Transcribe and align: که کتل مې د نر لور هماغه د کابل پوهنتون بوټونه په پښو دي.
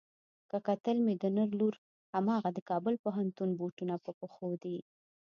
که 0.49 0.57
کتل 0.67 0.97
مې 1.05 1.13
د 1.17 1.23
نر 1.35 1.49
لور 1.59 1.73
هماغه 2.15 2.49
د 2.53 2.59
کابل 2.69 2.93
پوهنتون 3.03 3.49
بوټونه 3.59 3.95
په 4.05 4.11
پښو 4.19 4.49
دي. 4.63 4.77